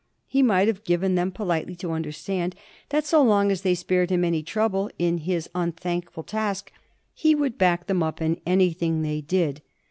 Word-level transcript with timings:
He 0.25 0.41
might 0.41 0.67
have 0.67 0.83
given 0.83 1.13
them 1.13 1.31
politely 1.31 1.75
to 1.75 1.91
understand 1.91 2.55
that 2.89 3.05
so 3.05 3.21
long 3.21 3.51
as 3.51 3.61
they 3.61 3.75
spared 3.75 4.09
him 4.09 4.25
any 4.25 4.41
trouble 4.41 4.89
in 4.97 5.19
his 5.19 5.47
unthankful 5.53 6.23
task 6.23 6.71
he 7.13 7.35
would 7.35 7.59
back 7.59 7.85
them 7.85 8.01
up 8.01 8.19
in 8.19 8.41
anything 8.43 9.03
they 9.03 9.21
did. 9.21 9.61